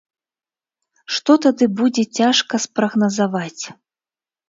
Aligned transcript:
Што 1.17 1.31
тады 1.47 1.69
будзе, 1.83 2.03
цяжка 2.19 2.55
спрагназаваць. 2.67 3.63